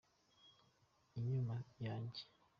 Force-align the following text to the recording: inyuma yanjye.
inyuma 1.17 1.55
yanjye. 1.85 2.21